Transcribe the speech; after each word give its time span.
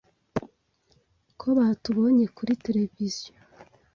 ko 1.39 1.47
batubonye 1.57 2.25
kuri 2.35 2.51
televiziyo 2.65 3.33